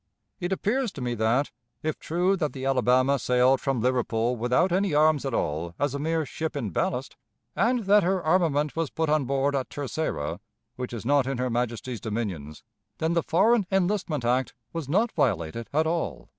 "It 0.39 0.51
appears 0.51 0.91
to 0.93 1.01
me 1.01 1.13
that, 1.13 1.51
if 1.83 1.99
true 1.99 2.35
that 2.37 2.53
the 2.53 2.65
Alabama 2.65 3.19
sailed 3.19 3.61
from 3.61 3.81
Liverpool 3.81 4.35
without 4.35 4.71
any 4.71 4.95
arms 4.95 5.25
at 5.27 5.33
all, 5.35 5.75
as 5.77 5.93
a 5.93 5.99
mere 5.99 6.25
ship 6.25 6.55
in 6.55 6.71
ballast, 6.71 7.17
and 7.55 7.81
that 7.83 8.01
her 8.01 8.19
armament 8.19 8.75
was 8.75 8.89
put 8.89 9.09
on 9.09 9.25
board 9.25 9.55
at 9.55 9.69
Terceira, 9.69 10.39
which 10.75 10.91
is 10.91 11.05
not 11.05 11.27
in 11.27 11.37
her 11.37 11.51
Majesty's 11.51 12.01
dominions, 12.01 12.63
then 12.97 13.13
the 13.13 13.21
Foreign 13.21 13.67
Enlistment 13.71 14.25
Act 14.25 14.55
was 14.73 14.89
not 14.89 15.11
violated 15.11 15.69
at 15.71 15.85
all." 15.85 16.29